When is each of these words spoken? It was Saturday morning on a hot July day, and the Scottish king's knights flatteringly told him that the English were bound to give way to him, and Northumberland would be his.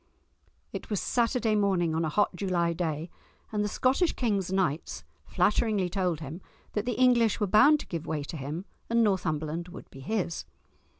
It 0.73 0.89
was 0.89 0.99
Saturday 0.99 1.53
morning 1.55 1.93
on 1.93 2.03
a 2.03 2.09
hot 2.09 2.35
July 2.35 2.73
day, 2.73 3.11
and 3.51 3.63
the 3.63 3.67
Scottish 3.67 4.13
king's 4.13 4.51
knights 4.51 5.03
flatteringly 5.27 5.89
told 5.91 6.21
him 6.21 6.41
that 6.73 6.85
the 6.85 6.99
English 6.99 7.39
were 7.39 7.45
bound 7.45 7.79
to 7.81 7.85
give 7.85 8.07
way 8.07 8.23
to 8.23 8.35
him, 8.35 8.65
and 8.89 9.03
Northumberland 9.03 9.67
would 9.67 9.87
be 9.91 9.99
his. 9.99 10.45